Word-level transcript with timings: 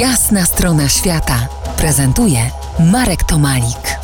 Jasna 0.00 0.46
strona 0.46 0.88
świata 0.88 1.48
prezentuje 1.76 2.38
Marek 2.92 3.24
Tomalik. 3.24 3.98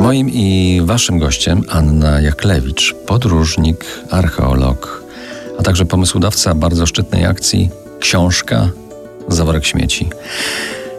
Moim 0.00 0.30
i 0.30 0.80
waszym 0.84 1.18
gościem 1.18 1.62
Anna 1.68 2.20
Jaklewicz, 2.20 2.94
podróżnik, 3.06 3.84
archeolog, 4.10 5.04
a 5.58 5.62
także 5.62 5.84
pomysłodawca 5.84 6.54
bardzo 6.54 6.86
szczytnej 6.86 7.24
akcji 7.24 7.70
Książka 8.00 8.68
Zaworek 9.28 9.66
Śmieci. 9.66 10.08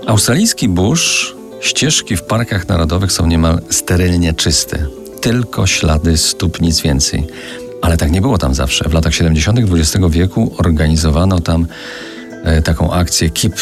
Australijski 0.08 0.70
burz, 0.70 1.36
ścieżki 1.62 2.18
w 2.18 2.24
parkach 2.24 2.68
narodowych 2.68 3.12
są 3.12 3.28
niemal 3.28 3.62
sterylnie 3.70 4.34
czyste. 4.34 4.86
Tylko 5.22 5.68
ślady 5.68 6.18
stóp, 6.18 6.62
nic 6.62 6.82
więcej. 6.82 7.28
Ale 7.82 7.98
tak 7.98 8.12
nie 8.12 8.22
było 8.22 8.38
tam 8.38 8.56
zawsze. 8.56 8.90
W 8.90 8.94
latach 8.94 9.16
70. 9.16 9.60
XX 9.60 10.06
wieku 10.10 10.56
organizowano 10.58 11.40
tam 11.40 11.68
e, 12.44 12.62
taką 12.62 12.94
akcję 12.94 13.30
Keep 13.30 13.54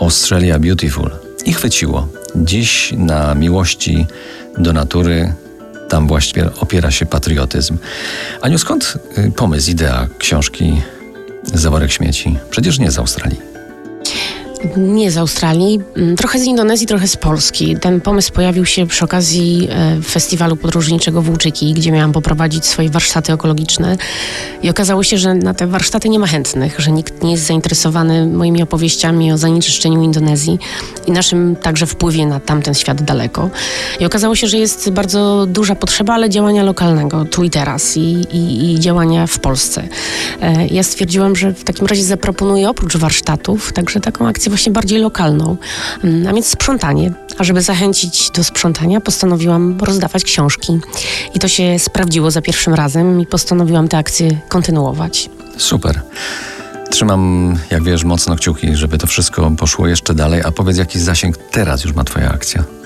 Australia 0.00 0.58
Beautiful. 0.58 1.10
I 1.44 1.52
chwyciło. 1.52 2.08
Dziś 2.36 2.92
na 2.96 3.34
miłości 3.34 4.06
do 4.58 4.72
natury 4.72 5.34
tam 5.88 6.06
właściwie 6.06 6.50
opiera 6.60 6.90
się 6.90 7.06
patriotyzm. 7.06 7.78
Aniu, 8.40 8.58
skąd 8.58 8.94
y, 9.18 9.32
pomysł, 9.36 9.70
idea 9.70 10.08
książki 10.18 10.82
Zaworek 11.42 11.92
Śmieci? 11.92 12.38
Przecież 12.50 12.78
nie 12.78 12.90
z 12.90 12.98
Australii. 12.98 13.49
Nie 14.76 15.10
z 15.10 15.16
Australii, 15.16 15.80
mm, 15.96 16.16
trochę 16.16 16.38
z 16.38 16.44
Indonezji, 16.44 16.86
trochę 16.86 17.08
z 17.08 17.16
Polski. 17.16 17.76
Ten 17.76 18.00
pomysł 18.00 18.32
pojawił 18.32 18.66
się 18.66 18.86
przy 18.86 19.04
okazji 19.04 19.68
e, 19.70 20.02
festiwalu 20.02 20.56
podróżniczego 20.56 21.22
w 21.22 21.30
Łuczyki, 21.30 21.74
gdzie 21.74 21.92
miałam 21.92 22.12
poprowadzić 22.12 22.66
swoje 22.66 22.90
warsztaty 22.90 23.32
ekologiczne. 23.32 23.96
I 24.62 24.70
okazało 24.70 25.02
się, 25.02 25.18
że 25.18 25.34
na 25.34 25.54
te 25.54 25.66
warsztaty 25.66 26.08
nie 26.08 26.18
ma 26.18 26.26
chętnych, 26.26 26.80
że 26.80 26.92
nikt 26.92 27.22
nie 27.22 27.32
jest 27.32 27.46
zainteresowany 27.46 28.26
moimi 28.26 28.62
opowieściami 28.62 29.32
o 29.32 29.38
zanieczyszczeniu 29.38 30.02
Indonezji 30.02 30.58
i 31.06 31.12
naszym 31.12 31.56
także 31.56 31.86
wpływie 31.86 32.26
na 32.26 32.40
tamten 32.40 32.74
świat 32.74 33.02
daleko. 33.02 33.50
I 34.00 34.06
okazało 34.06 34.36
się, 34.36 34.46
że 34.46 34.58
jest 34.58 34.90
bardzo 34.90 35.46
duża 35.46 35.74
potrzeba, 35.74 36.14
ale 36.14 36.30
działania 36.30 36.62
lokalnego, 36.62 37.24
tu 37.24 37.44
i 37.44 37.50
teraz 37.50 37.96
i, 37.96 38.00
i, 38.32 38.72
i 38.72 38.80
działania 38.80 39.26
w 39.26 39.38
Polsce. 39.38 39.88
E, 40.42 40.66
ja 40.66 40.82
stwierdziłam, 40.82 41.36
że 41.36 41.54
w 41.54 41.64
takim 41.64 41.86
razie 41.86 42.04
zaproponuję 42.04 42.70
oprócz 42.70 42.96
warsztatów 42.96 43.72
także 43.72 44.00
taką 44.00 44.28
akcję 44.28 44.49
właśnie 44.50 44.72
bardziej 44.72 45.00
lokalną, 45.00 45.56
mm, 46.04 46.26
a 46.26 46.32
więc 46.32 46.46
sprzątanie. 46.46 47.12
A 47.38 47.44
żeby 47.44 47.62
zachęcić 47.62 48.30
do 48.30 48.44
sprzątania, 48.44 49.00
postanowiłam 49.00 49.78
rozdawać 49.80 50.24
książki. 50.24 50.78
I 51.34 51.38
to 51.38 51.48
się 51.48 51.78
sprawdziło 51.78 52.30
za 52.30 52.42
pierwszym 52.42 52.74
razem 52.74 53.20
i 53.20 53.26
postanowiłam 53.26 53.88
tę 53.88 53.98
akcję 53.98 54.40
kontynuować. 54.48 55.30
Super. 55.56 56.00
Trzymam, 56.90 57.56
jak 57.70 57.82
wiesz, 57.82 58.04
mocno 58.04 58.36
kciuki, 58.36 58.76
żeby 58.76 58.98
to 58.98 59.06
wszystko 59.06 59.50
poszło 59.58 59.86
jeszcze 59.86 60.14
dalej. 60.14 60.42
A 60.44 60.52
powiedz, 60.52 60.76
jaki 60.76 61.00
zasięg 61.00 61.36
teraz 61.36 61.84
już 61.84 61.94
ma 61.94 62.04
Twoja 62.04 62.32
akcja? 62.32 62.79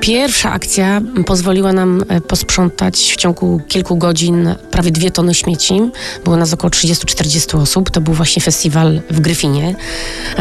Pierwsza 0.00 0.52
akcja 0.52 1.00
pozwoliła 1.26 1.72
nam 1.72 2.04
e, 2.08 2.20
posprzątać 2.20 3.12
w 3.12 3.16
ciągu 3.16 3.60
kilku 3.68 3.96
godzin 3.96 4.54
prawie 4.70 4.90
dwie 4.90 5.10
tony 5.10 5.34
śmieci. 5.34 5.80
Było 6.24 6.36
nas 6.36 6.52
około 6.52 6.70
30-40 6.70 7.60
osób. 7.60 7.90
To 7.90 8.00
był 8.00 8.14
właśnie 8.14 8.42
festiwal 8.42 9.00
w 9.10 9.20
Gryfinie. 9.20 9.74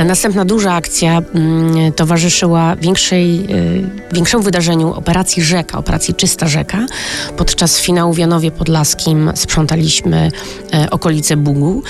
Następna 0.05 0.45
duża 0.45 0.73
akcja 0.73 1.21
mm, 1.33 1.93
towarzyszyła 1.93 2.75
większej, 2.75 3.39
e, 3.39 3.45
większemu 4.13 4.43
wydarzeniu 4.43 4.93
operacji 4.93 5.43
Rzeka, 5.43 5.77
operacji 5.77 6.13
Czysta 6.13 6.47
Rzeka. 6.47 6.85
Podczas 7.37 7.79
finału 7.79 8.13
w 8.13 8.17
Janowie 8.17 8.51
Podlaskim 8.51 9.31
sprzątaliśmy 9.35 10.31
e, 10.73 10.89
okolice 10.89 11.37
Bugu. 11.37 11.83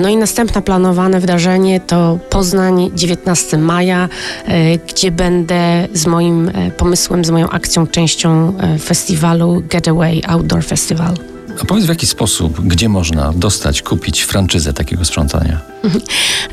No 0.00 0.08
i 0.08 0.16
następne 0.16 0.62
planowane 0.62 1.20
wydarzenie 1.20 1.80
to 1.80 2.18
Poznań 2.30 2.90
19 2.94 3.58
maja, 3.58 4.08
gdzie 4.88 5.10
będę 5.10 5.88
z 5.92 6.06
moim 6.06 6.50
pomysłem 6.76 6.85
pomysłem, 6.86 7.24
z 7.24 7.30
moją 7.30 7.50
akcją, 7.50 7.86
częścią 7.86 8.58
e, 8.58 8.78
festiwalu 8.78 9.62
Getaway 9.68 10.22
Outdoor 10.26 10.64
Festival. 10.64 11.14
A 11.62 11.64
powiedz 11.64 11.84
w 11.84 11.88
jaki 11.88 12.06
sposób, 12.06 12.60
gdzie 12.60 12.88
można 12.88 13.32
dostać, 13.32 13.82
kupić 13.82 14.22
franczyzę 14.22 14.72
takiego 14.72 15.04
sprzątania? 15.04 15.60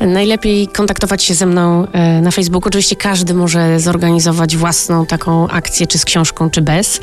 Najlepiej 0.00 0.68
kontaktować 0.68 1.22
się 1.22 1.34
ze 1.34 1.46
mną 1.46 1.86
e, 1.92 2.20
na 2.20 2.30
Facebooku. 2.30 2.68
Oczywiście 2.68 2.96
każdy 2.96 3.34
może 3.34 3.80
zorganizować 3.80 4.56
własną 4.56 5.06
taką 5.06 5.48
akcję, 5.48 5.86
czy 5.86 5.98
z 5.98 6.04
książką, 6.04 6.50
czy 6.50 6.62
bez. 6.62 7.00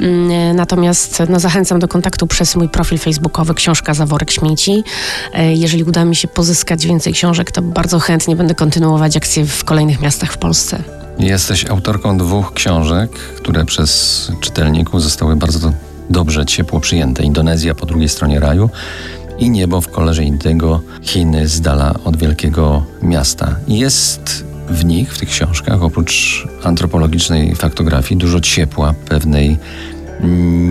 Mm, 0.00 0.30
e, 0.30 0.54
natomiast 0.54 1.22
no, 1.28 1.40
zachęcam 1.40 1.78
do 1.78 1.88
kontaktu 1.88 2.26
przez 2.26 2.56
mój 2.56 2.68
profil 2.68 2.98
facebookowy 2.98 3.54
Książka 3.54 3.94
Zaworek 3.94 4.30
Śmieci. 4.30 4.84
Jeżeli 5.54 5.84
uda 5.84 6.04
mi 6.04 6.16
się 6.16 6.28
pozyskać 6.28 6.86
więcej 6.86 7.12
książek, 7.12 7.52
to 7.52 7.62
bardzo 7.62 7.98
chętnie 7.98 8.36
będę 8.36 8.54
kontynuować 8.54 9.16
akcję 9.16 9.46
w 9.46 9.64
kolejnych 9.64 10.00
miastach 10.00 10.32
w 10.32 10.38
Polsce. 10.38 11.03
Jesteś 11.18 11.66
autorką 11.66 12.18
dwóch 12.18 12.52
książek, 12.52 13.10
które 13.12 13.64
przez 13.64 14.32
czytelników 14.40 15.02
zostały 15.02 15.36
bardzo 15.36 15.72
dobrze, 16.10 16.46
ciepło 16.46 16.80
przyjęte. 16.80 17.22
Indonezja 17.22 17.74
po 17.74 17.86
drugiej 17.86 18.08
stronie 18.08 18.40
raju 18.40 18.70
i 19.38 19.50
niebo 19.50 19.80
w 19.80 19.88
kolorze 19.88 20.24
indygo, 20.24 20.80
Chiny 21.02 21.48
z 21.48 21.60
dala 21.60 21.94
od 22.04 22.16
wielkiego 22.16 22.84
miasta. 23.02 23.56
Jest 23.68 24.44
w 24.68 24.84
nich, 24.84 25.14
w 25.14 25.18
tych 25.18 25.28
książkach, 25.28 25.82
oprócz 25.82 26.46
antropologicznej 26.62 27.54
faktografii, 27.54 28.18
dużo 28.18 28.40
ciepła, 28.40 28.94
pewnej 29.08 29.58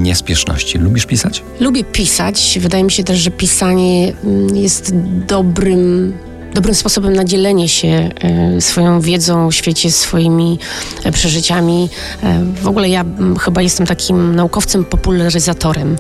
niespieszności. 0.02 0.78
Lubisz 0.78 1.06
pisać? 1.06 1.44
Lubię 1.60 1.84
pisać. 1.84 2.60
Wydaje 2.62 2.84
mi 2.84 2.92
się 2.92 3.04
też, 3.04 3.20
że 3.20 3.32
pisanie 3.32 4.14
jest 4.54 4.96
dobrym 5.28 6.14
dobrym 6.54 6.76
sposobem 6.76 7.14
na 7.14 7.24
dzielenie 7.24 7.70
się 7.70 7.88
e, 7.88 8.62
swoją 8.62 9.02
wiedzą 9.02 9.48
o 9.48 9.52
świecie, 9.52 9.92
swoimi 9.92 10.60
e, 11.04 11.12
przeżyciami. 11.12 11.90
E, 12.24 12.46
w 12.62 12.68
ogóle 12.68 12.90
ja 12.90 13.06
chyba 13.40 13.62
jestem 13.62 13.88
takim 13.88 14.36
naukowcem, 14.36 14.86
popularyzatorem, 14.86 15.98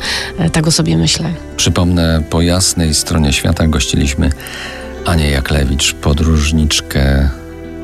tak 0.54 0.68
o 0.68 0.72
sobie 0.72 0.98
myślę. 0.98 1.34
Przypomnę, 1.58 2.24
po 2.30 2.42
jasnej 2.42 2.94
stronie 2.94 3.34
świata 3.34 3.68
gościliśmy 3.68 4.30
Anię 5.06 5.30
Jaklewicz, 5.30 5.94
podróżniczkę, 5.94 7.30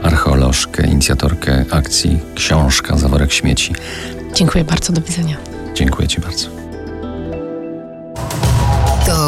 archeolożkę, 0.03 0.87
inicjatorkę 0.87 1.65
akcji 1.71 2.19
Książka 2.35 2.97
Zaworek 2.97 3.33
Śmieci. 3.33 3.73
Dziękuję 4.35 4.63
bardzo, 4.63 4.93
do 4.93 5.01
widzenia. 5.01 5.37
Dziękuję 5.75 6.07
Ci 6.07 6.21
bardzo. 6.21 6.58